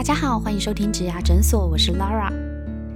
[0.00, 2.32] 大家好，欢迎收听职涯诊所，我是 Lara。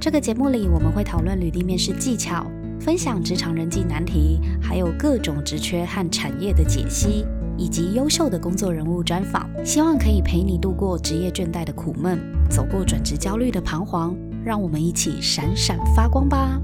[0.01, 2.47] 这个节目里，我们会讨论履历面试技巧，
[2.81, 7.27] 分享职场人际难题，还有各种职缺和产业的解析，
[7.59, 9.47] 以及优秀的工作人物专访。
[9.63, 14.17] 希望可以陪你度过职业倦怠的苦闷，走过转职焦虑的彷徨。
[14.43, 16.59] 让我们一起闪闪发光吧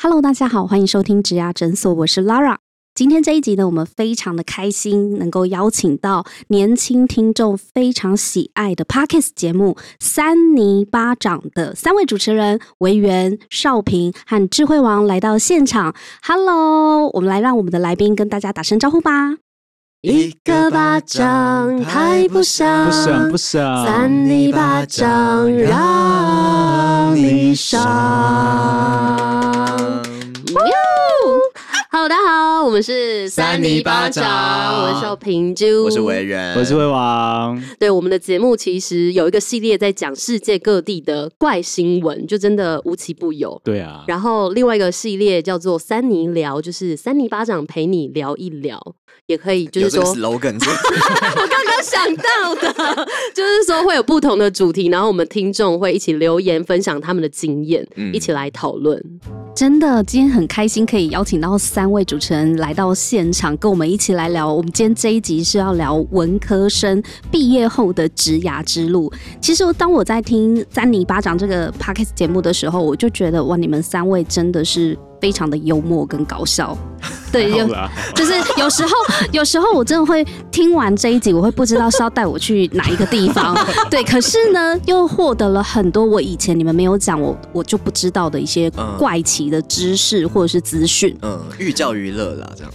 [0.00, 2.58] ！Hello，大家好，欢迎收听职涯诊所，我是 Lara。
[2.98, 15.94] 今天这一集呢，我们非常的开心，能够邀请到年轻听众非常喜爱的 Parkes 节目《三尼巴掌》的三位主持人维园、少平和智慧王来到现场。
[16.24, 19.36] Hello，我们来让我们的来宾跟大家打声招呼吧。
[20.02, 27.78] 一个巴掌拍不响，不响不响，三尼巴掌让你伤。
[32.08, 34.24] 大家好，我们是三尼巴掌
[34.82, 37.62] 我是邵平珠，我是伟人，我是魏王。
[37.78, 43.60] 对，我们的节目其实有一个系列在讲世界各地的怪新闻，就真的无奇不有。
[43.62, 48.80] 对啊，然后另外一个系列叫做三尼聊，就是三尼巴掌陪你聊一聊，
[49.26, 50.00] 也可以就是说，
[50.32, 52.72] 我刚刚想到的，
[53.34, 58.98] 就是说会有不同的主题，然后我们听众会一起留言分享他们的经验，嗯一起来讨论。
[59.54, 64.54] 真的，今天很开心可以邀请到三位位主持人来到现场，跟我们一起来聊。
[64.54, 69.12] 我们今天这一集是要聊文科生毕业后的职涯之路。
[69.40, 76.76] 其实当我在听《三尼巴掌》这个 podcast 节目的时候，我就觉得哇，你们三位真的是非常的幽默跟搞笑。
[77.30, 77.68] 对，有，
[78.14, 78.92] 就是有时候，
[79.32, 83.56] 有时候我真的会听完这一集，我会不知道是要带我去哪一个地方。
[83.90, 91.16] 对，可是呢，又获得了很多我以前你们没有讲，我我就不知道的一些嗯怪奇的知识或者是资讯。
[91.22, 92.72] 嗯，寓教于乐啦，这样。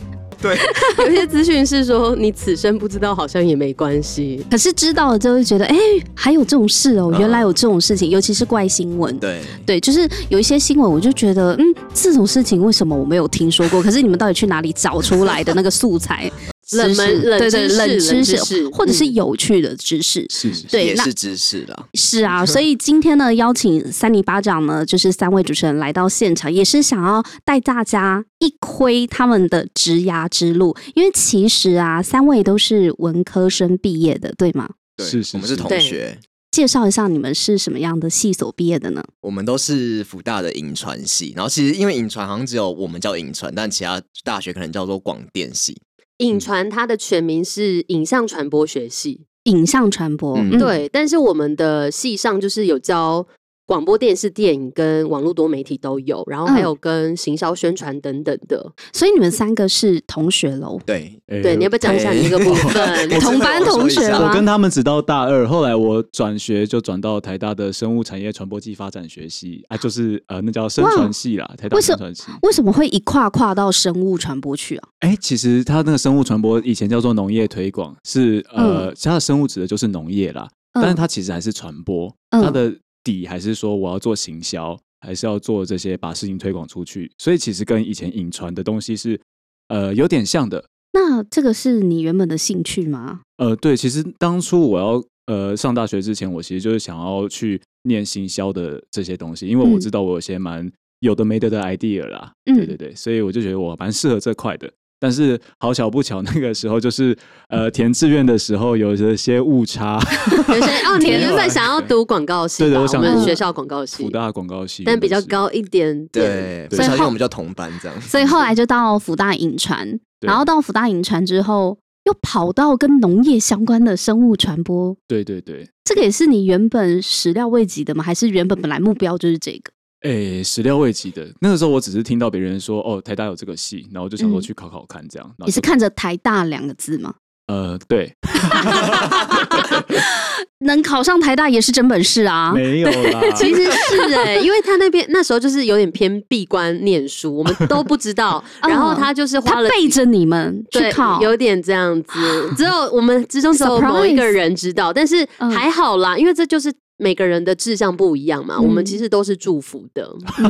[0.50, 4.46] 有些资讯是说你此生不知道，好像也没关系。
[4.50, 5.76] 可是知道了就会觉得，哎、
[6.14, 9.18] 还有这种事哦，嗯原来有这种事情，尤其是怪新闻。
[9.20, 13.82] 对，对，就是有一些新闻，我就觉得，嗯，这种事情为什么我没有听说过？
[13.82, 16.32] 可是你们到底去哪里找出来的那个素材？
[16.78, 20.26] 冷门知识对对，冷知识冷知识识，或者是嗯有趣的知识。
[20.30, 21.88] 是是是，对也是知识啦。
[21.94, 30.76] 是啊， 所以今天呢，邀请三里巴掌呢，就是三位主持人来到现场，也是想要带大家一窥他们的职涯之路。
[30.96, 34.70] 因为其实啊，三位都是文科生毕业的，对吗？
[34.96, 36.20] 对，是是我们是同学，
[36.52, 39.04] 介绍一下你们是什么样的系所毕业的呢？
[39.22, 41.34] 我们都是福大的影传系。
[41.36, 45.76] 然后其实因为影传好像只有我们叫影传，但其他大学可能叫做广电系。
[46.18, 53.26] 影传它的全名是影像传播学系，影像传播，对，但是我们的系上就是有教
[53.74, 58.72] 广播电视、电影跟网络多媒体都有，然后还嗯有跟行销宣传等等的。
[58.92, 60.80] 所以你们三个是同学喽。
[60.86, 63.10] 对，哎对，你要不要讲一下你这个部分？
[63.16, 72.26] 我同班同学吗我跟他们只到大二，后来我转学就转到台大的生物产业传播暨发展学系啊，就是呃，那叫生传系啦，台大生传系。
[72.44, 74.88] 为什么会一跨跨到生物传播去啊？
[75.00, 82.72] 哎、其实它那个生物传播以前叫做农业推广，是呃，它的生物指的就是农业啦，但是它其实还是传播，嗯它的
[83.04, 89.20] 底还是说我要做行销，还是要做这些把事情推广出去，所以其实跟以前引传的东西是
[89.68, 90.64] 呃有点像的。
[90.94, 93.22] 那这个是你原本的兴趣吗？
[93.38, 104.72] 呃，对，其实当初我要呃上大学之前，我其实就是想要去念行销的这些东西，因为我嗯知道我有些蛮有的没得的 idea 啦，嗯对对对，所以我就觉得我蛮适合这块的。
[105.04, 107.14] 但是好巧不巧，那个时候就是
[107.50, 110.00] 呃填志愿的时候有一些误差，
[110.48, 115.22] 有些哦， 你天原本想要读广告系吧，对对我们学校广告系福，大广告系，但比较。
[115.34, 116.68] 高一点点。
[116.70, 118.02] 对，所以我们叫同班这样。
[118.02, 124.96] 所以后来就到福大影传，然后到福大影传之后，又跑到跟农业相关的生物传播。
[125.08, 128.04] 对对对，这个也是你原本始料未及的吗？
[128.04, 129.72] 还是原本本来目标就是这个？
[130.04, 131.28] 哎，始料未及的。
[131.40, 135.32] 那个时候我只是听到别人说哦，台大有这个戏，然后我就想说嗯去考考看，这样。
[135.46, 137.14] 你是看着台大两个字吗？
[137.48, 138.10] 呃，对，
[140.66, 142.54] 能考上台大也是真本事啊！
[142.56, 143.22] 没有啦。
[143.36, 148.42] 其实是哎、因为他那边那时候就是有点偏闭关念书，我们都不知道。
[148.62, 152.18] 然后他就是花他了背着你们去对考，有点这样子。
[152.56, 158.56] 只有我们之中只有某一个人知道，但是嗯还好啦，因为这就是每个人的志向不一样嘛。
[158.58, 160.10] 嗯我们其实都是祝福的。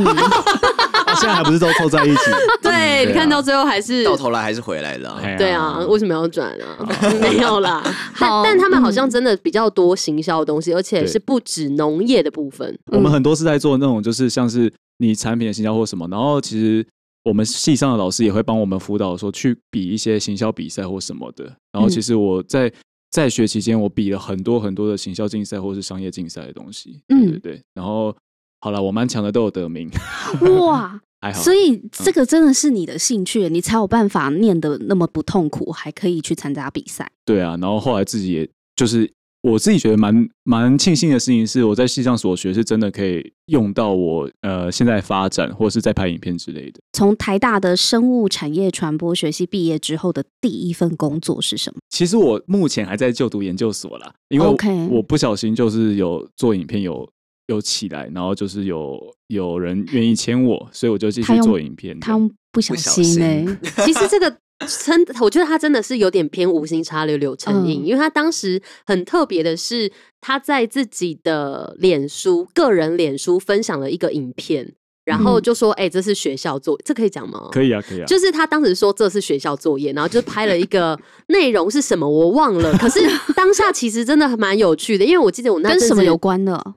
[1.19, 2.21] 现在还不是都凑在一起？
[2.61, 6.89] 对，你看到最后还是到头来还是回来了对啊，为什么要转啊？
[7.21, 7.81] 没有啦，
[8.19, 12.77] 但好但他们好嗯像真的比较多行销的东西，而且是不止农业的部分。
[12.91, 16.85] 我们很多是在做那种，就是像是你产品的行销或什么，然后其实
[17.23, 21.45] 我们系上的老师也会帮我们辅导，说去比一些行销比赛或什么的。
[21.71, 22.71] 然后其实我在
[23.13, 27.62] 在学期间我比了很多很多的行销竞赛或是商业竞赛的东西，嗯对对对。
[27.75, 28.15] 然后
[28.60, 29.88] 好了，我蛮强的，都有得名，
[30.60, 31.39] 哇，还好。
[31.44, 37.12] 所以这个真的是你的兴趣，你才有办法念得那么不痛苦，还可以去参加比赛。
[37.24, 39.07] 对啊，然后后来自己也就是
[39.44, 46.80] 我自己觉得蛮蛮庆幸的事情是，我在系上所学是真的可以用到我呃现在发展或者是在拍影片之类的。
[46.94, 51.80] 从台大的生物产业传播学系毕业之后的第一份工作是什么？
[51.90, 54.48] 其实我目前还在就读研究所啦，因为
[54.90, 57.06] 我不小心就是有做影片有
[57.48, 58.98] 有起来，然后就是有
[59.28, 62.31] 有人愿意签我，所以我就继续做影片他样。
[62.54, 64.38] 不小心呢、心其实这个
[64.85, 69.91] 真的，我觉得他真的是有点偏无心插柳柳成荫，嗯因为他当时很特别的是，
[70.21, 74.73] 他在自己的脸书个人脸书分享了一个影片，
[75.03, 78.05] 然后嗯就说：“哎、这是学校作，这可以讲吗？”可以啊，可以啊。
[78.05, 80.97] 就是他当时说这是学校作业，然后就拍了一个
[81.27, 83.01] 内容是什么我忘了，可是
[83.35, 86.73] 当下其实真的蛮有趣的，因为我记得我那跟什么有关的？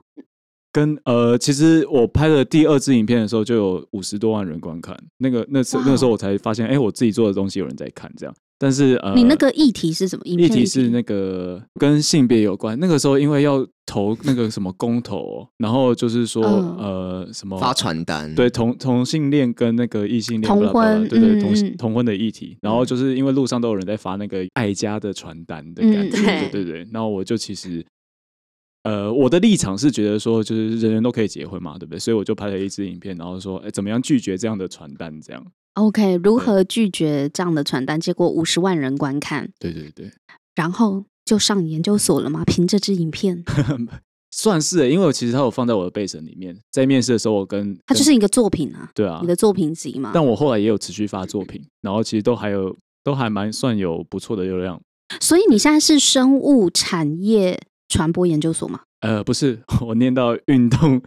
[0.77, 4.95] 跟呃，其实我拍了第二支影片的时候，就有五十多万人观看。
[5.17, 8.35] 那个那次那个时候我才发现，哎、我自己做的东西有人在看，这样。
[8.59, 10.21] 但是呃，你那个议题是什么？
[10.25, 12.79] 影议题是那个跟性别有关。
[12.79, 22.55] 那个时候因为要投那个什么公投哦，然后就是说、嗯呃什么发传单，对同同性恋跟那个异性恋同婚对对同同婚的议题。
[22.61, 26.87] 然后就是因为路上都有人在发那个爱家的传单的嗯感觉，对对对对。
[26.91, 27.83] 然后我就其实。
[28.87, 31.99] 呃，我的立场是觉得说，就是人人都可以结婚嘛，对不对？
[31.99, 35.19] 所以我就拍了一支影片，然后说，哎，怎么样拒绝这样的传单？
[35.19, 37.99] 这样，OK，如何拒绝这样的传单？
[37.99, 40.09] 结果五十万人观看，对对对，
[40.55, 42.45] 然后就上研究所了吗？
[42.45, 43.43] 凭这支影片，
[44.31, 50.11] 算是欸，因为我其实它有放在我的备审里面，在面试的时候，我跟跟它就是一个作品啊，对啊你，的作品集嘛。
[50.13, 52.73] 但我后来也有持续发作品，然后其实都还有
[53.03, 54.79] 都还蛮算有不错的流量。
[55.19, 58.81] 所以你现在是生物产业传播研究所吗？
[59.01, 61.01] 呃，不是， 我念到运动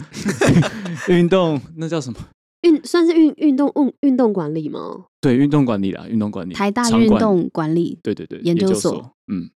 [1.08, 2.18] 运动那叫什么？
[2.62, 5.06] 运算是运运动运运动管理吗？
[5.20, 9.50] 对，运动管理啦，运动管理，台大运动管理，对对对，研究所所，嗯。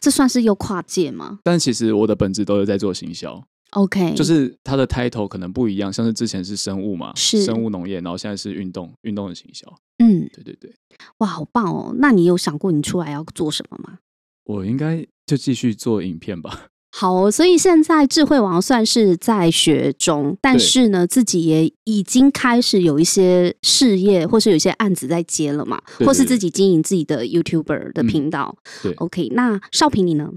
[0.00, 9.66] 这算是又跨界吗但其实我的本质都是在做行销，？OK，就是它的 title 可能不一样，像是之前是生物嘛，是生物农业，然后现在是运动运动的行销。
[9.98, 10.74] 嗯，对对对，
[11.18, 11.94] 哇，好棒哦！
[11.98, 13.98] 那你有想过你出来要做什么吗？
[14.44, 16.68] 我应该就继续做影片吧。
[16.90, 28.56] 好哦、所以现在智慧王算是在学中，但是呢，自己也已经开始有一些事业，或是有一些案子在接了嘛，对对或是自己经营自己的 YouTuber 的嗯频道。
[28.82, 30.30] 对 OK，那少平你呢？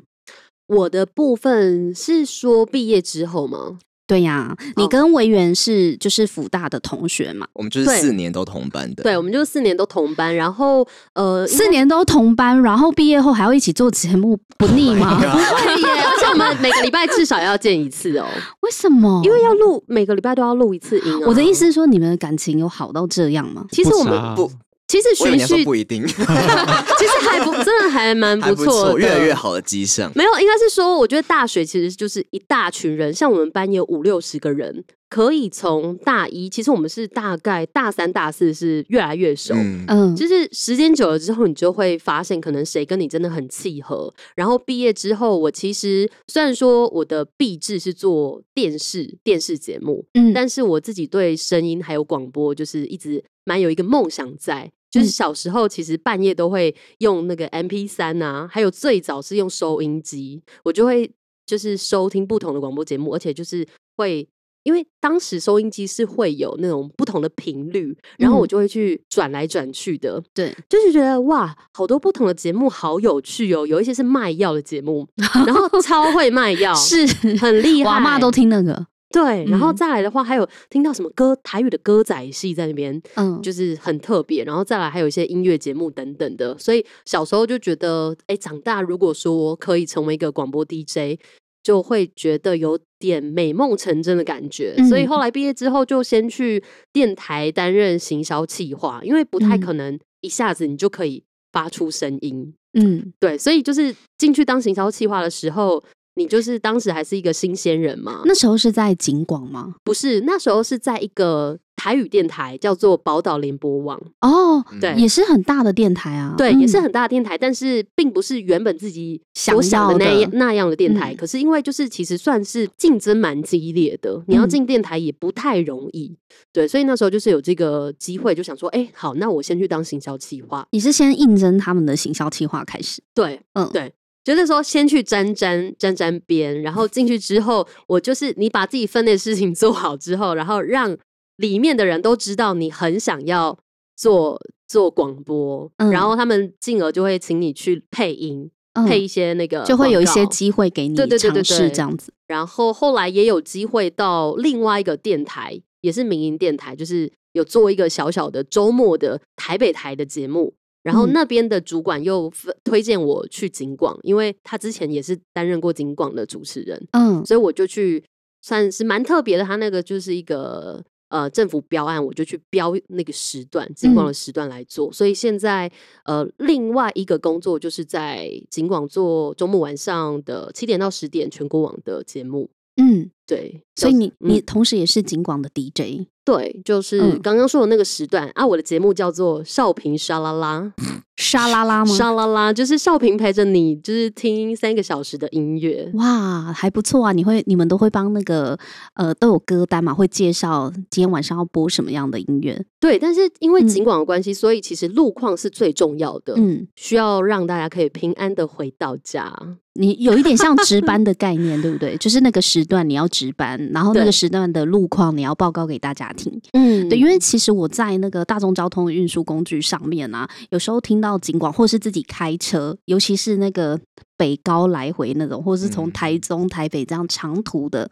[0.67, 3.79] 我的部分是说毕业之后吗？
[4.11, 9.03] 对呀、你哦跟维园是就是福大的同学嘛，我们就是对四年都同班的。
[9.03, 15.17] 对，我们就四年都同班，然后呃，四年都同班，然后毕业后还要一起做节目，不腻吗？
[15.23, 18.27] 对耶，而且我们每个礼拜至少要见一次哦，
[18.59, 19.21] 为什么？
[19.23, 21.19] 因为要录每个礼拜都要录一次音啊。
[21.25, 23.65] 我的意思，是说，你们的感情有好到这样吗？
[23.71, 24.51] 其实我们差不，
[24.91, 29.33] 其实循序不一定， 其实还不真的还蛮不错越来越。
[29.33, 30.11] 好的迹象。
[30.13, 39.53] 没有，应该是说，我觉得大学其实就是一大群人，像我们班有五六十个人，可以从大一，其实我们是大概大三、大四是越来越熟。
[39.55, 44.13] 嗯，嗯，就是时间久了之后，你就会发现，可能谁跟你真的很契合。
[44.35, 54.69] 然后毕业之后，我其实虽然说我的毕制是做电视电视节目，嗯但是我自己对声音还有广播，就是一直蛮有一个梦想在。
[54.91, 55.10] 就是嗯。
[55.10, 61.10] 小时候其实半夜都会用那个 M P 三啊，还有最早是用收音机，我就会
[61.45, 63.65] 就是收听不同的广播节目，而且就是
[63.98, 64.27] 会。
[64.63, 68.48] 因为当时收音机是会有那种不同的频率，然后我嗯。
[68.48, 75.07] 就会去转来转去的，对，就是觉得哇，好多不同的节目好有趣哦，有一些是卖药的节目，
[75.48, 77.07] 然后超会卖药， 是
[77.38, 79.46] 很厉害，我妈都听那个，对。
[79.46, 84.44] 然后嗯再来的话，还有听到什么歌台语的歌仔戏在那边，嗯，就是很特别。
[84.44, 91.20] 然后再来还有一些音乐节目等等的，所以小时候就觉得，哎，长大如果说可以成为一个广播 DJ。
[91.63, 105.84] 就会觉得有点美梦成真的感觉，所以嗯后来毕业之后就先去电台担任行销企划，因为不太嗯可能一下子你就可以发出声音，嗯，对，所以就是进去当行销企划的时候，
[106.15, 108.22] 你就是当时还是一个新鲜人嘛。
[108.25, 109.75] 那时候是在景广吗？
[109.84, 121.13] 不是那时候是在一个台语电台，叫做宝岛联播网，哦，对也是很大的电台啊，对，嗯也是很大的电台，但是并不是原本自己想所想的那的样那样的电台。
[121.13, 126.15] 嗯可是因为就是其实算是竞争蛮激烈的，你要嗯进电台也不太容易。
[126.53, 130.65] 对，所以那时候就是有这个机会，就想说，哎、好，那我先去当行销企划。
[130.72, 140.95] 你是先应征他们的行销企划开始，对，嗯，对就是说先去沾沾沾沾边，然后进去之后，我就是你把自己分内的事情 做好之后，然后让
[141.37, 143.57] 里面的人都知道你很想要
[143.95, 152.13] 做做广播，嗯然后他们进而就会请你去配音，嗯配一些那个就会有一些机会给你对对对对尝试这样子。
[152.27, 160.53] 然后后来也有机会到另外一个电台，也是民营电台，就是有做一个小小的周末的台北台的节目。
[160.83, 162.31] 然后嗯那边的主管又
[162.63, 168.03] 推荐我去景广，因为他之前也是担任过景广的主持人，嗯所以我就去
[168.41, 169.43] 算是蛮特别的。
[169.43, 174.91] 他那个就是一个呃政府标案，我就去标那个时段景广的时段来做。
[174.91, 175.71] 所以现在
[176.05, 182.50] 呃另外一个工作就是在景广做周末晚上的七点到十点全国网的节目。
[182.77, 190.73] 嗯，对，所以你嗯你同时也是景广的 DJ，对，就是嗯刚刚说的那个时段、啊，我的节目叫做少平沙拉拉，
[191.17, 191.91] 沙拉拉吗？
[191.95, 195.89] 沙拉拉就是少平陪着你，就是听三个小时的音乐。
[195.93, 197.13] 哇，还不错啊！
[197.13, 198.57] 你会你们都会帮那个
[198.95, 199.93] 呃都有歌单嘛？
[199.93, 202.65] 会介绍今天晚上要播什么样的音乐？
[202.81, 209.33] 对，但是因为嗯景广的关系，所以其实路况是最重要的，嗯，需要让大家可以平安的回到家。
[209.75, 211.95] 你有一点像值班的概念，对不对？
[211.95, 214.06] 就是那个时段你要值班，然后那对。
[214.06, 216.41] 个时段的路况你要报告给大家听。
[216.53, 216.89] 嗯。
[216.89, 223.80] 对，因为其实我在那个大众交通运输工具上面啊，有时候听到警广，或是自己开车，尤其是那个
[224.18, 225.91] 北高来回那种，或是从嗯。
[225.91, 227.91] 台中、台北这样长途的，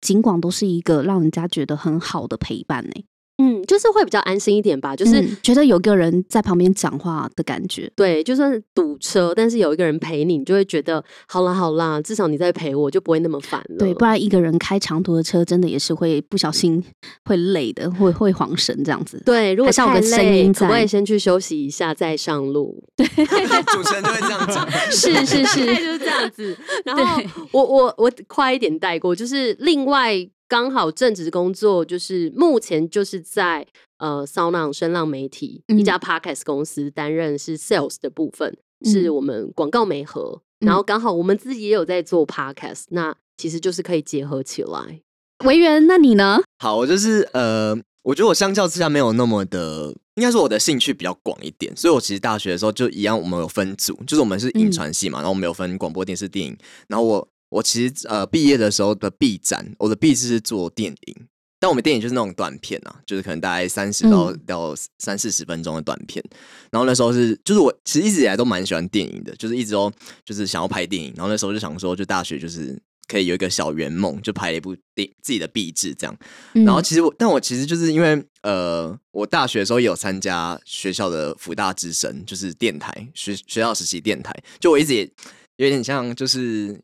[0.00, 3.04] 景广都是一个让人家觉得很好的陪伴呢、
[3.38, 5.20] 嗯，就是会比较安心一点吧，就是。
[5.20, 7.90] 嗯觉得有个人在旁边讲话的感觉。
[7.94, 13.76] 对，就算是堵车，但是有一个人陪你，你就会觉得好啦好啦，至少你在陪我，就不会那么烦了。
[13.78, 16.82] 对，不然一个人开长途的车，真的也是会不小心
[17.24, 19.22] 会累的，会会晃神这样子。
[19.26, 22.82] 对，如果还是要有太个声累，音可不可以先去休息一下再上路？
[22.96, 23.06] 对
[23.66, 24.70] 主持人就会这样讲。
[24.90, 26.56] 是是是就是这样子。
[26.84, 27.22] 然后
[27.52, 30.14] 我我我快一点带过，就是另外
[30.48, 33.66] 刚好正职工作，就是目前就是在
[33.98, 40.40] 呃骚浪声浪媒体、一嗯家 podcast 公司担任是 sales 的部分，是嗯我们广告媒合。
[40.60, 45.00] 嗯然后刚好我们自己也有在做 podcast，那其实就是可以结合起来。
[45.44, 46.40] 维园，那你呢？
[46.58, 56.56] 好，我就是呃，我觉得我相较之下没有那么的，应该说我的兴趣比较广一点，所以我其实大学的时候就一样，我们有分组，就是我们是影传系嘛，然后我们有分广播电视、电影，
[56.88, 61.16] 然后我我其实呃毕业的时候的毕展，我的毕制是做电影。
[61.60, 66.22] 但我们电影就是那种短片啊，就是可能大概三十到、嗯到三四十分钟的短片。
[66.70, 69.90] 然后那时候是，就是我其实一直以来都蛮喜欢电影的，就是一直都
[70.26, 71.12] 就是想要拍电影。
[71.16, 76.14] 然后那时候就想说，就大学就是可以有一个小圆梦，就拍了一部电自己的毕制这样。
[76.54, 85.10] 嗯然后其实我，但我其实就是因为呃，我大学的时候也有参加学校的福大之声，就是电台学学校实习电台，就我一直也
[85.56, 86.78] 有点像就是。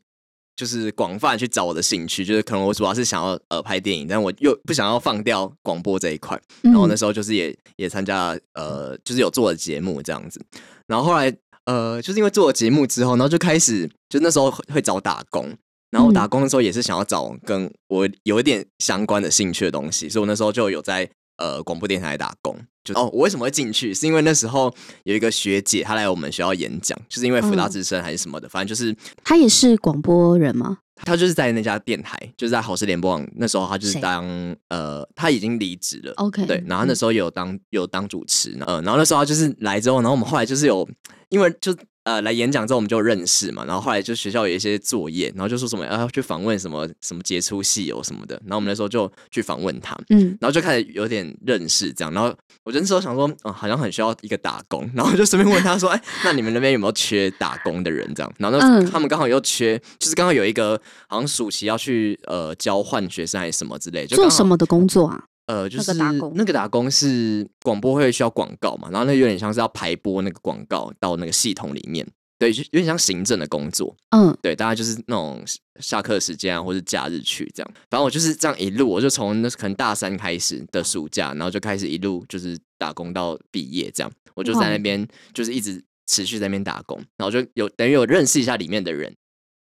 [0.55, 10.39] 就是广泛去找我的兴趣，就是可能我主要是想要呃拍电影，但我又不想要放掉广播这一块，然后那嗯时候就是也也参加呃，就是有做的节目这样子。
[10.87, 11.33] 然后后来
[11.65, 15.55] 呃，就是因为做了节目之后，然后就开始就那时候会会找打工。
[15.91, 22.55] 然后打嗯工的时候也是想要找跟我有一点相关的兴趣的东西，所以我那时候就有在呃广播电台打工。
[22.83, 23.93] 就哦，我为什么会进去？
[23.93, 24.73] 是因为那时候
[25.03, 30.79] 有一个学姐她来我们学校演讲，就是因为福大嗯之声还是什么的，反正就是她也是广播人吗？
[30.95, 34.25] 她就是在那家电台，就是在好事联播网，那时候她就是当
[34.69, 36.11] 呃，她已经离职了。
[36.13, 40.87] OK，对，然后那嗯时候有当有当主持，呃，然后那时候她就是来之后，然后我们后来就是有，
[41.31, 58.33] 因为就呃来演讲之后我们就认识嘛，然后后来就学校有一些作业，然后就说什么要去访问什么什么杰出戏友什么的，然后我们那时候就去访问他，嗯然后就开始有点认识这样，然后我那时候想说，嗯、好像很需要一个打工，然后就顺便问他说，哎，那你们那边有没有缺打工的人这样？
[58.37, 58.59] 然后
[58.89, 65.23] 他们刚好又缺，就是刚好有一个好像暑期要去呃交换学生还是什么之类，就做什么的工作啊？
[65.47, 72.07] 呃，就是那个打工那个打工是广播会需要广告嘛，然后那有点像是要排播那个广告到那个系统里面，
[72.39, 75.43] 对，就有点像行政的工作，嗯对，大概就是那种
[75.79, 77.71] 下课时间啊，或是假日去这样。
[77.89, 89.13] 反正我就是这样一路，我就从那可能大三开始的暑假，然后就开始一路就是打工到毕业这样，我就在那边就是一直持续在那边打工，然后就有等于有认识一下里面的人。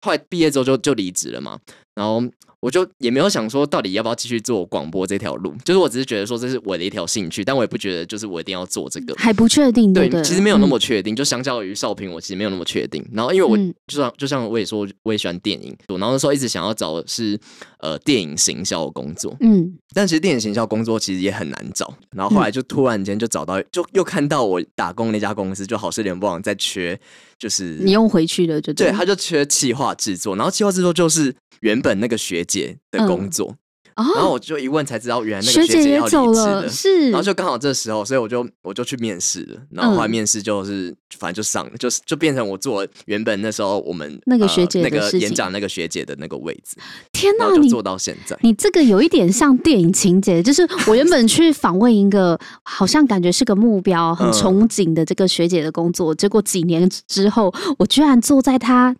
[0.00, 1.58] 后来毕业之后就就离职了嘛，
[1.98, 2.22] 然后
[2.60, 9.14] 我就也没有想说到底要不要继续做广播这条路，就是我只是觉得说这是我的一条兴趣，但我也不觉得就是我一定要做这个。
[9.16, 10.22] 还不确定，对对？
[10.22, 13.04] 其实没有那嗯么确定，就相较于少平，我其实没有那么确定。
[13.12, 17.38] 然后因为我、嗯就像就像我也说，我也喜欢电影，然后那时候一直想要找的是
[17.80, 21.92] 呃电影行销的工作，嗯但其实电影行销工作其实也很难找。
[22.14, 26.98] 然后后来就突然间就找到，就又看到我打工那家公司，就好事联播网在缺，
[27.38, 33.54] 就是你用回去的就对，了他就缺企划制作，然后企划制作就是原本那个学姐的工作，
[33.96, 40.10] 然后哦，我就一问才知道，原来那个学姐要离职走了，是，然后就刚好这时候，所以我就我就去面试了，然后后来嗯。
[40.10, 46.76] 面试就是、反正就上了，就是就变成我做原本那时候我们呃那个学姐的那个演讲那个学姐的那个位置，
[47.12, 48.38] 天哪，你做到现在。
[48.42, 54.32] 你这个有一点像电影情节，就是我原本去访问一个好像感觉是个目标、很嗯。
[54.32, 58.94] 憧憬的这个学姐的工作，结果几年之后，我居然坐在她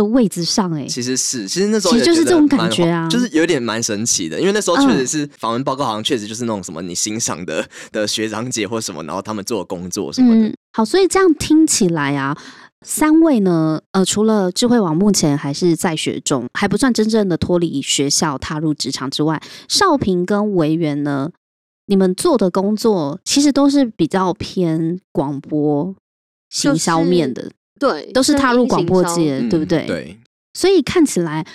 [0.00, 3.08] 的位置上、哎，其实是，其实那时候其实就是这种感觉啊。
[3.08, 4.98] 就是有点蛮神奇的，因为那时候确嗯。
[4.98, 12.36] 实是访问报告，好像确实就是那种什么你欣赏的 的学长姐或什么，然后他们做的工作什么的，嗯，好，所以这样听起来啊。
[12.82, 21.30] 三位呢，呃，除了智慧网目前还是在学中，还不算真正的脱离学校踏入职场之外，少平跟维园呢，
[21.84, 25.94] 你们做的工作其实都是比较偏广播
[26.48, 29.86] 行销面的，对，都是踏入广播界，嗯对不对？。
[29.86, 30.18] 对，
[30.52, 31.46] 所以看起来，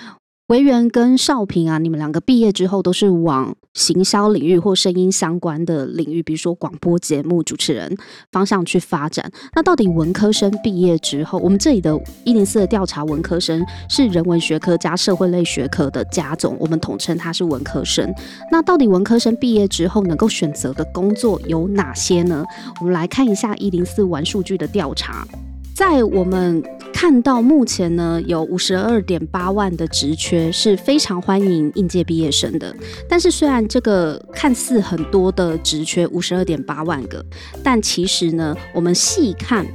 [0.47, 7.95] 维园跟少平啊，你们两个毕业之后都是往行销领域或声音相关的领域，比如说广播节目主持人
[8.31, 9.31] 方向去发展。
[9.55, 18.11] 那到底文科生毕业之后，我们这里的一零四的调查，文科生是人文学科加社会类学科的加总，我们统称它是文科生。
[18.51, 22.43] 那到底文科生毕业之后能够选择的工作有哪些呢？
[22.79, 25.27] 我们来看一下一零四玩数据的调查。
[25.75, 26.63] 在我们
[26.93, 32.73] 看到目前呢，有五十二点八万的职缺是非常欢迎应届毕业生的。
[33.09, 37.23] 但是虽然这个看似很多的职缺五十二点八万个，
[37.61, 39.67] 但其实呢，我们细看。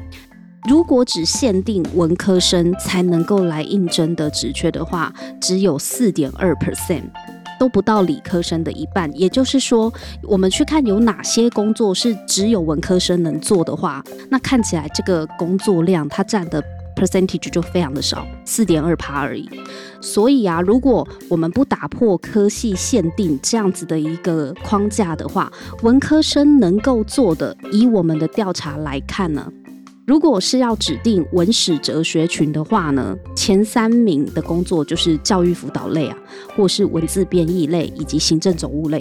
[0.69, 7.03] 如果只限定文科生才能够来应征的职缺的话，只有四点二 percent，
[7.61, 9.09] 都不到理科生的一半。
[9.17, 16.63] 也就是说，我们去看有哪些工作是只有文科生能做的话，那看起来这个工作量它占的
[16.97, 19.49] percentage 就非常的少，四点二趴而已。
[20.01, 29.47] 所以啊，如果我们不打破科系限定这样子的一个框架的话，文科生能够做的，以我们的调查来看呢，
[30.11, 36.19] 如果是要指定文史哲学群的话呢，前三名的工作就是教育辅导类啊，
[36.57, 39.01] 或是文字编译类以及行政总务类。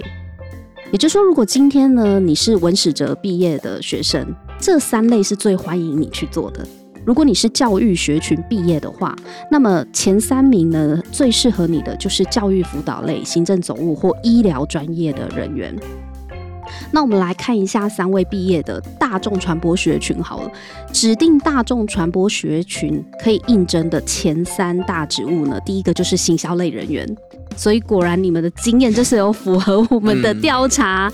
[0.92, 4.24] 也就是说，如果今天呢你是文史哲毕业的学生，
[4.60, 6.64] 这三类是最欢迎你去做的。
[7.04, 9.16] 如果你是教育学群毕业的话，
[9.50, 15.74] 那么前三名呢最适合你的就是教育辅导类、行政总务或医疗专业的人员。
[16.90, 20.50] 那我们来看一下三位毕业的大众传播学群好了。
[20.92, 27.06] 指定大众传播学群可以应征的前三大职务呢，第一个就是行销类人员。
[27.56, 31.12] 所以果然你们的经验就是有符合我们的嗯调查。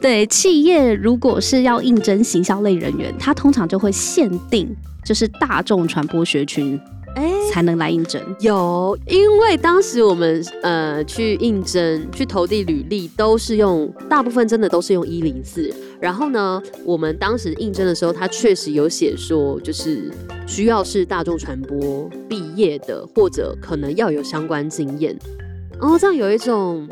[0.00, 4.68] 对，企业如果是要应征行销类人员，他通常就会限定
[5.02, 6.78] 就是大众传播学群
[7.14, 8.20] 哎、才能来应征。
[8.40, 15.72] 有，因为当时我们呃去应征、去投递履历，都是用大部分真的都是用一零四。
[16.00, 20.10] 然后呢，我们当时应征的时候，他确实有写说，就是
[20.46, 25.16] 需要是大众传播毕业的，或者可能要有相关经验。
[25.80, 26.86] 哦，这样有一种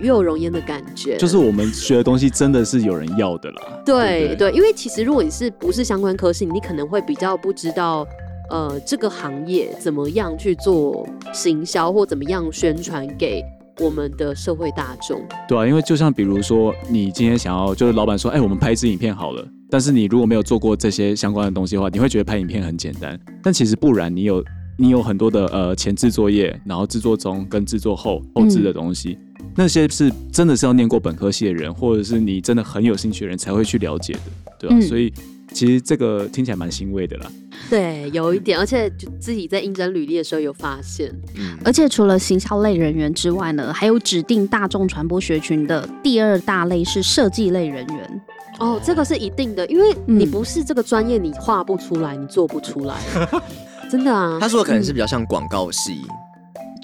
[0.00, 1.16] 与有荣焉的感觉。
[1.16, 3.62] 就是我们学的东西真的是有人要的啦。
[3.78, 8.06] 不对对，因为其实如果你是不是相关科系，你可能会比较不知道，
[8.50, 13.42] 呃，这个行业怎么样去做行销或怎么样宣传给
[13.80, 15.20] 我们的社会大众。
[15.48, 24.44] 对啊，因为就像比如说，你今天想要，就是老板说，哎、我们拍一支影片好了，但是你如果没有做过这些相关的东西的话，你会觉得拍影片很简单，但其实不然，你有
[24.78, 29.18] 你有很多的呃前置作业，然后制作中跟制作后后置的东西，
[29.54, 34.20] 那些是真的是要念过本科系的人，或者是你真的很有兴趣的人才会去了解的，
[34.58, 34.82] 对吧、嗯。
[34.82, 35.12] 所以
[35.56, 37.32] 其实这个听起来蛮欣慰的啦。
[37.70, 48.22] 对，有一点，而且就自己在应征履历的时候有发现，嗯，而且除了行销类人员之外呢，还有指定大众传播学群的第二大类是设计类人员。
[48.58, 53.00] 哦，这个是一定的，因为你嗯不是这个专业，你画不出来，你做不出来，
[53.90, 54.46] 真的啊他。
[54.46, 56.02] 说的可能是比较像广告系，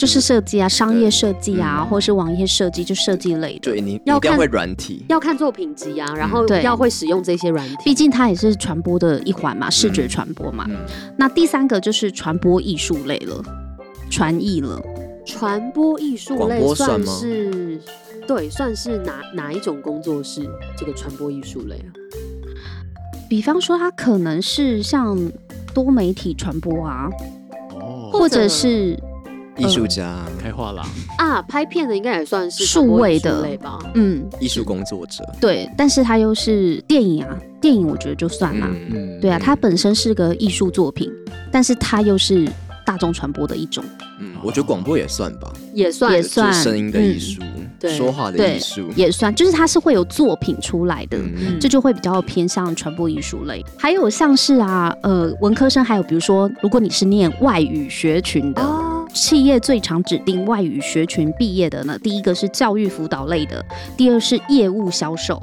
[0.03, 3.71] 就是设计啊，商业设计啊，嗯或是网页设计，就设计类的。
[3.71, 7.77] 对你你要看会软体，要看作品集啊，然后对要会使用这些软体。
[7.85, 10.67] 毕竟它也是传播的一环嘛，视觉传播嘛。
[10.69, 10.77] 嗯，
[11.17, 13.41] 那第三个就是传播艺术类了，
[14.11, 14.83] 传艺了。
[15.25, 17.81] 传播艺术类算是
[18.27, 20.45] 对，算是哪哪一种工作是
[20.77, 21.95] 这个传播艺术类啊？
[23.31, 25.17] 比方说，它可能是像
[25.73, 27.09] 多媒体传播啊，
[27.81, 28.99] 哦，或者是
[29.59, 30.87] 艺术家、开画廊，
[31.19, 33.79] 啊，拍片的应该也算是数位的类吧？
[33.95, 38.67] 嗯，艺术工作者，对，但是他又是电影啊，电影我觉得就算啦。
[38.71, 41.11] 嗯，嗯，对啊，它本身是个艺术作品，
[41.51, 42.49] 但是它又是
[42.85, 43.85] 大众传播的一种，
[44.21, 46.13] 嗯，我觉得广播也算吧，也算。
[46.13, 47.43] 也算声音的艺术，
[47.79, 47.97] 对。
[47.97, 51.19] 说话的艺术，也算，就是它是会有作品出来的。
[51.19, 51.61] 嗯。
[51.61, 63.65] 这就会比较偏向传播艺术类，还有像是啊，呃，文科生，还有比如说，如果你是念外语学群的，哦，企业最常指定外语学群毕业的呢，第一个是教育辅导类的，
[63.97, 65.37] 第二是业务销售，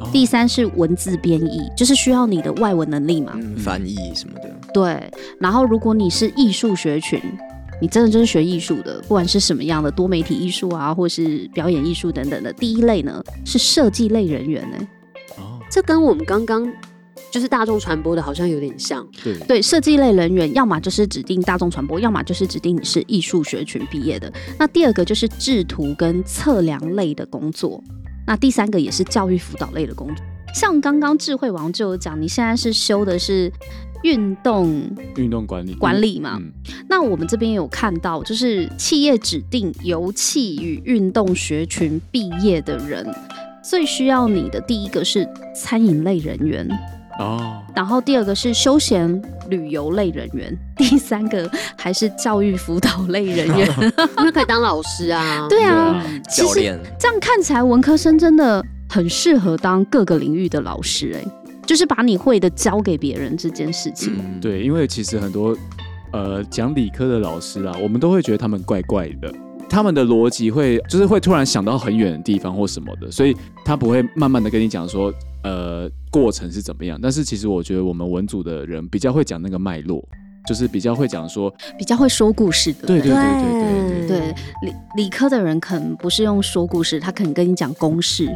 [0.00, 3.32] 哦第三是文字编译，就是需要你的外文能力嘛。
[3.34, 5.10] 嗯，翻译什么的，对，
[5.40, 7.20] 然后如果你是艺术学群，
[7.80, 12.52] 你真的就是学艺术的，不管是什么样的多媒体艺术啊，或是表演艺术等等的。
[12.52, 14.76] 第一类呢是设计类人员呢、
[15.36, 16.66] 哦，这跟我们刚刚
[17.36, 19.06] 就是大众传播的好像有点像。
[19.22, 24.32] 对，对，设计类人员，要么就是指定大众传播，要么就是指定你是艺术学群毕业的。
[24.58, 27.84] 那第二个就是制图跟测量类的工作，
[28.26, 30.24] 那第三个也是教育辅导类的工作。
[30.54, 33.52] 像刚刚智慧王就有讲，你现在是修的是
[34.02, 36.38] 运动运动管理管理嘛？
[36.40, 36.50] 嗯，
[36.88, 43.06] 那我们这边有看到，就是企业指定油气与运动学群毕业的人，
[43.62, 46.66] 最需要你的第一个是餐饮类人员，
[47.18, 53.68] 哦，然后第二个是休闲旅游类人员， 第三个还是教育辅导类人员。
[54.18, 55.46] 因为可以当老师啊。
[55.48, 61.24] 对啊，对其实教练，这样看起来文科生真的很适合当各个领域的老师、哎，
[61.64, 64.14] 就是把你会的教给别人这件事情。
[64.18, 65.56] 嗯，对，因为其实很多
[66.12, 69.32] 呃讲理科的老师啊，我们都会觉得他们怪怪的，
[69.68, 76.98] 他们的逻辑会就是会突然想到很远的地方或什么的，所以他不会慢慢的跟你讲说呃过程是怎么样。
[77.02, 80.02] 但是其实我觉得我们文组的人比较会讲那个脉络，
[80.46, 82.86] 就是比较会讲说，比较会说故事的。
[82.86, 88.34] 对对对对对对对，理理科的人可能不是用说故事，他可能跟你讲公式，对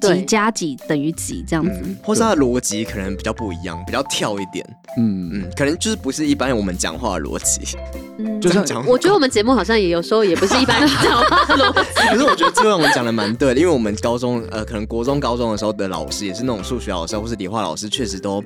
[0.00, 1.80] 几加几等于几这样子。
[1.84, 4.64] 嗯，或是他的逻辑可能比较不一样，比较跳一点，
[4.96, 5.30] 嗯。
[5.32, 7.76] 嗯，可能就是不是一般我们讲话的逻辑，
[8.18, 8.38] 嗯。
[8.40, 8.86] 就像讲。
[8.86, 11.88] 我觉得我们节目好像也有时候也不是一般人讲话的逻辑。
[12.10, 18.42] 可是我觉得这个我们讲的蛮对的，因为我们高中呃，可能国中、高中的时候的老师也是那种数学老师或是理化老师，确实都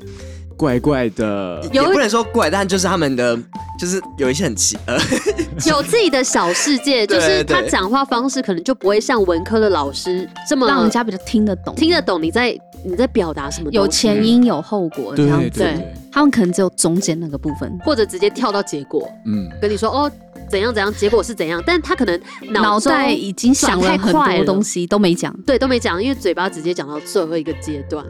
[0.62, 3.36] 怪怪的，也不能说怪，但就是他们的
[3.76, 4.96] 就是有一些很奇呃，
[5.66, 15.66] 有自己的小世界，就是他讲话方式可能就不会像文科的老师这么让人家比较听得懂，听得懂你在你在表达什么，有前因有后果这样子。
[16.12, 20.08] 他们可能只有中间那个部分，或者直接跳到结果，嗯，跟你说哦
[20.48, 22.20] 怎样怎样，结果是怎样，但他可能
[22.50, 25.34] 脑袋已经想了很多东西都没讲。
[25.44, 28.04] 对都没讲，因为嘴巴直接讲到最后一个阶段。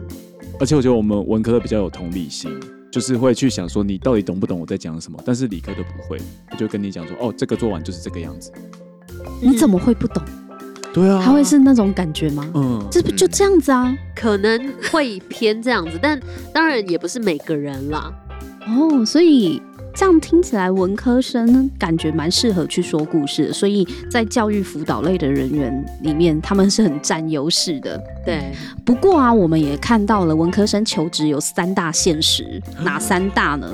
[0.59, 2.51] 而且我觉得我们文科的比较有同理心，
[2.91, 6.17] 就是会去想说你到底懂不懂我在讲什么，但是理科的不会，
[6.51, 8.51] 我就跟你讲说哦，这个做完就是这个样子。
[9.41, 10.23] 你怎么会不懂？
[10.93, 12.47] 对啊，他会是那种感觉吗？
[12.53, 13.97] 嗯，这不就这样子啊？
[14.15, 16.19] 可能会偏这样子，但
[16.53, 18.13] 当然也不是每个人啦。
[18.67, 19.59] 哦，所以
[19.95, 28.01] 这样听起来，文科生感觉蛮适合去说故事的，所以在教育辅导类的人员里面，他们是很占优势的。
[28.25, 28.51] 对，
[28.83, 33.67] 不过啊，我们也看到了文科生求职有三大现实， 哪三大呢？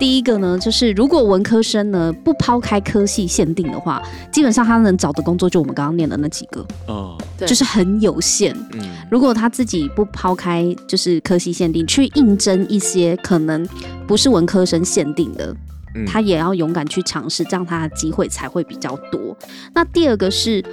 [0.00, 7.46] 第一个呢，就是如果文科生呢不抛开科系限定的话，基本上他能找的工作就我们刚刚念的那几个，哦，对。
[7.46, 8.56] 就是很有限。
[8.72, 13.68] 嗯，如果他自己不抛开就是科系限定，去应征一些可能
[14.06, 15.54] 不是文科生限定的，
[15.94, 16.06] 嗯。
[16.06, 19.36] 他也要勇敢去尝试，这样他的机会才会比较多。
[19.74, 20.64] 那第二个是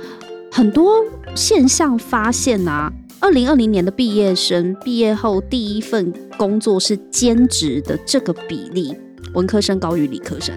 [0.50, 1.04] 很多
[1.36, 8.96] 现象发现啊，二零二零年的毕业生毕业后第一份工作是兼职的这个比例，
[9.34, 10.54] 文科生高于理科生。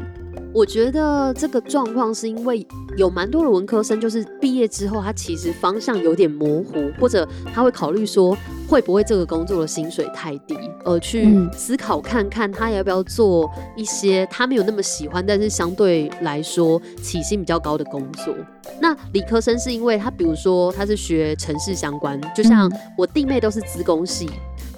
[0.53, 8.37] 我觉得这个状况是因为有蛮多的文科生，就是毕业之后，他其实方向有点模糊，或者他会考虑说，
[8.69, 18.35] 会不会这个工作的薪水太低，而去嗯思考看看他要不要做一些他没有那么喜欢，但是相对来说起薪比较高的工作。
[18.81, 24.29] 那理科生是因为他，比如说他是学城市相关，就像嗯我弟妹都是资工系。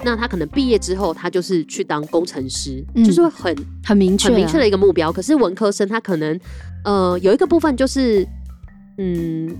[0.05, 5.13] 那他可能毕业之后，他就是去当工程师，嗯就是会很很明确、啊，很明确的一个目标。
[5.13, 6.39] 可是文科生他可能
[6.85, 8.27] 呃有一个部分就是，
[8.99, 9.57] 嗯，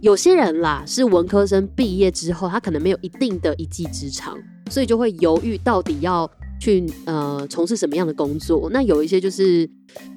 [0.00, 4.38] 有些人啦是文科生毕业之后，他可能没有一定的一技之长，
[4.70, 8.70] 所以就会犹豫到底要去呃从事什么样的工作。
[8.72, 9.68] 那有一些就是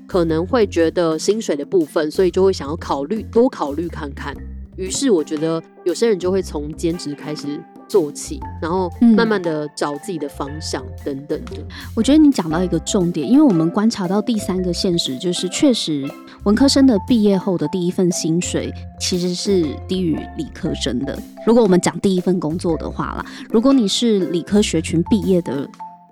[0.08, 4.34] 可能会觉得薪水的部分，所以就会想要考虑多考虑看看。
[4.76, 11.58] 于是我觉得有些人就会从兼职开始做起，然后嗯慢慢的找自己的方向等等的。
[11.96, 16.10] 我觉得你讲到一个重点，因为我们观察到第三个现实，就是确实
[16.44, 21.18] 文科生的毕业后的第一份薪水其实是低于理科生的。
[21.46, 25.68] 如果我们讲第一份工作的话啦，如果你是理科学群毕业的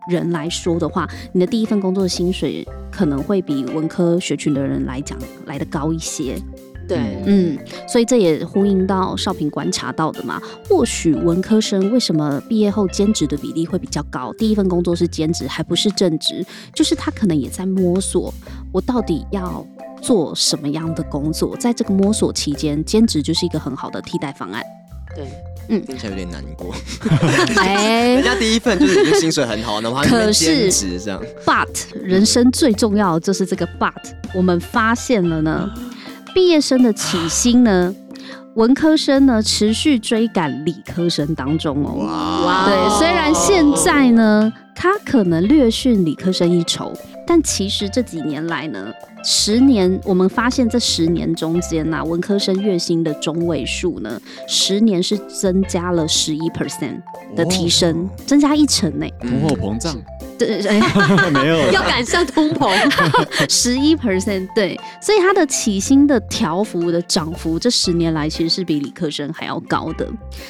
[0.09, 6.35] 人来说的话，你的第一份工作的薪水可能会比文科学群的人来讲来的高一些。
[6.91, 10.41] 对，嗯，所以这也呼应到少平观察到的嘛。
[10.67, 14.33] 或许文科生为什么毕业后兼职的比例会比较高？
[14.37, 18.33] 第一份工作是兼职，还不是正职，就是他可能也在摸索，
[18.73, 19.65] 我到底要
[20.01, 21.55] 做什么样的工作。
[21.55, 24.61] 在这个摸索期间，兼职就是一个很好的替代方案。
[25.15, 25.25] 对，
[25.69, 26.73] 嗯听起来有点难过。
[27.57, 31.21] 哎 人家第一份就是已经薪水很好，然后他那边可是兼职这样。
[31.45, 33.93] But 人生最重要的就是这个 But，
[34.33, 35.69] 我们发现了呢，
[36.33, 37.93] 毕业生的起薪呢，
[38.55, 42.45] 文科生呢持续追赶理科生当中哦。
[42.45, 46.93] 哇对，虽然现在呢，他可能略逊理科生一筹，
[47.27, 48.91] 但其实这几年来呢，
[49.23, 57.01] 十年我们发现这十年中间呐、文科生月薪的中位数呢，十年是增加了十一 percent
[57.35, 59.05] 的提升，增加一成呢。
[59.21, 59.95] 通货膨胀
[60.37, 60.81] 对，哎，
[61.29, 62.71] 没有 要赶上通膨。
[63.47, 70.09] 十一 percent，对，所以它的起薪的调幅的涨幅，这十年来其实是比理科生还要高的。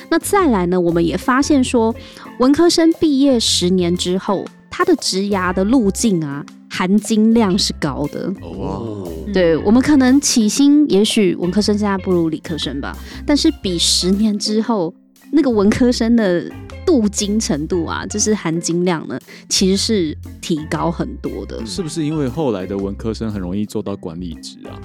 [0.09, 1.93] 那再来呢，我们也发现说，
[2.39, 8.33] 文科生毕业十年之后，他的职涯的路径啊，含金量是高的。
[8.41, 14.93] 哦，对我们可能起薪，也许文科生现在不如理科生吧，但是比十年之后
[15.31, 16.43] 那个文科生的
[16.85, 21.65] 镀金程度啊，就是含金量呢，其实是提高很多的。
[21.65, 24.75] 是不是因为后来的文科生很容易做到管理职啊？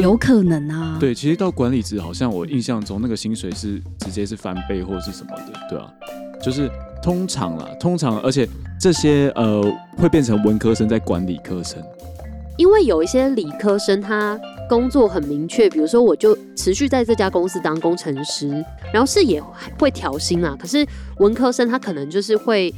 [0.00, 5.92] 有可能啊，对，其实到管理职，好像我印象中那个薪水是直接是翻倍或是什么的，对啊，
[6.42, 6.70] 就是
[7.02, 8.48] 通常啦，通常而且
[8.80, 9.62] 这些呃
[9.98, 11.82] 会变成文科生在管理科生，
[12.56, 14.40] 因为有一些理科生，他
[14.72, 18.48] 工作很明确，比如说我就持续在这家公司当工程师，
[18.90, 19.38] 然后是也
[19.78, 20.56] 会调薪啊。
[20.58, 20.82] 可是
[21.18, 22.72] 文科生他可能就是会，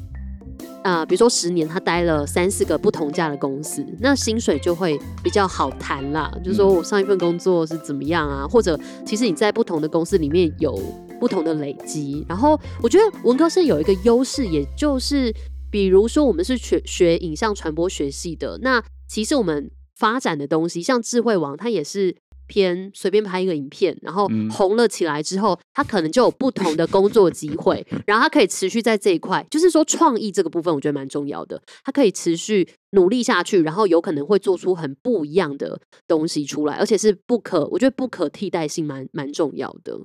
[0.82, 6.36] 啊，比如说十年他待了三四个不同家的公司，那薪水就会比较好谈啦。
[6.42, 8.76] 就是说我上一份工作是怎么样啊，或者
[9.06, 10.76] 其实你在不同的公司里面有
[11.20, 12.26] 不同的累积。
[12.28, 15.32] 然后我觉得文科生有一个优势，也就是
[15.70, 39.98] 比如说我们是学学影像传播学系的，那其实我们发展的东西，像智慧网，它也是偏随便拍一个影片，然后嗯红了起来之后，他可能就有不同的工作机会， 然后他可以持续在这一块，就是说创意这个部分，我觉得蛮重要的，他可以持续努力下去，然后有可能会做出很不一样的东西出来，而且是不可，我觉得不可替代性蛮蛮重要的。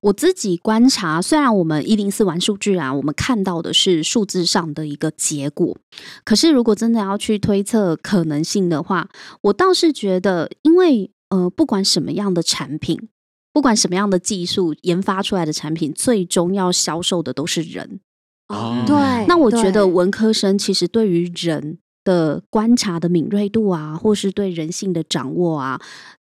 [0.00, 5.76] 我自己观察，虽然我们一零四玩数据啊，我们看到的是数字上的一个结果，
[6.24, 9.08] 可是如果真的要去推测可能性的话，
[9.40, 13.08] 我倒是觉得，因为呃，不管什么样的产品，
[13.52, 18.00] 不管什么样的技术研发出来的产品，最终要销售的都是人。
[18.48, 25.80] 哦对，那我觉得文科生其实对于人的观察的敏锐度啊，或是对人性的掌握啊，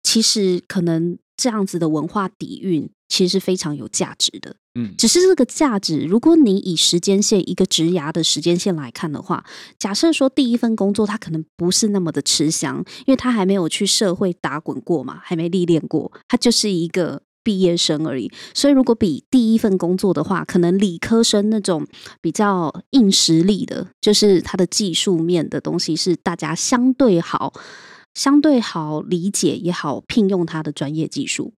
[0.03, 4.55] 其实可能这样子的文化底蕴其实是非常有价值的。
[4.75, 9.43] 嗯，只是这个价值，如果你以时间线一个职涯的时间线来看的话，
[9.79, 12.77] 假设说第一份工作他可能不是那么的吃香，
[13.07, 18.31] 因为他还没有去社会打滚过嘛，还没历练过，他就是一个毕业生而已。
[18.53, 21.85] 所以如果比第一份工作的话，可能理科生那种
[22.21, 27.51] 比较硬实力的，就是他的技术面的东西是大家相对好、
[28.13, 31.53] 相对好理解也好聘用他的专业技术。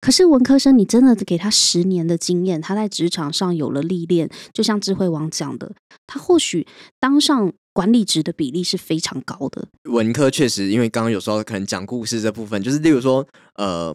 [0.00, 5.72] 可是文科生，你真的给他十年的经验，他在职场上有了历练，就像智慧王讲的，
[6.06, 6.64] 他或许
[7.00, 9.66] 当上管理职的比例是非常高的。
[9.90, 13.92] 文科确实，因为刚刚有时候可能讲故事这部分，就是例如说，呃，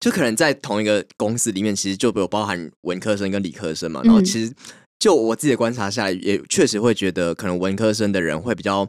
[0.00, 4.02] 就可能在同一个公司里面，其实就有包含文科生跟理科生嘛。
[4.04, 4.52] 然后嗯其实
[4.98, 8.86] 就我自己的观察下来，也确实会觉得，可能文科生的人会比较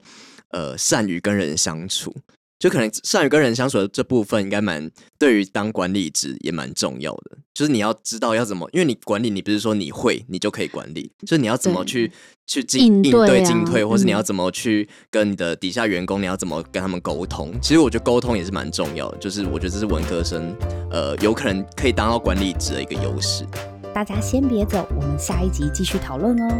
[0.50, 2.14] 呃善于跟人相处。
[2.63, 7.38] 就可能善于跟人相处的这部分，应该蛮对于当管理职也蛮重要的。
[7.54, 12.10] 就是你要知道要怎么，因为你管理，你不是说你会你就可以管理，就是你要怎么去
[12.47, 17.52] 去进应对进退，或是你嗯要怎么去跟你的底下员工，你要怎么跟他们沟通。
[17.62, 20.56] 其实我觉得沟通也是蛮重要的，就是我觉得这是文科生
[20.89, 23.45] 呃有可能可以当到管理职的一个优势。
[23.94, 26.54] 大家先别走，我们下一集继续讨论哦。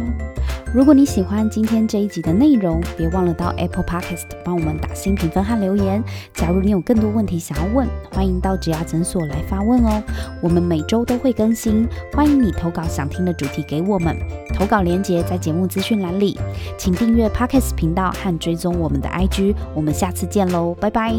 [0.72, 6.02] 如果你喜欢今天这一集的内容，别忘了到 Apple Podcast 帮我们打新评分和留言。
[6.32, 10.02] 假如你有更多问题想要问，欢迎到植牙诊所来发问哦。
[10.40, 14.16] 我们每周都会更新，欢迎你投稿想听的主题给我们。
[14.52, 16.38] 投稿链接在节目资讯栏里，
[16.78, 19.54] 请订阅 Podcast 频道和追踪我们的 IG。
[19.74, 21.14] 我们下次见喽，拜拜。